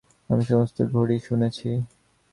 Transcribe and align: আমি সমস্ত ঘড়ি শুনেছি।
আমি 0.29 0.43
সমস্ত 0.43 0.77
ঘড়ি 0.91 1.17
শুনেছি। 1.19 1.69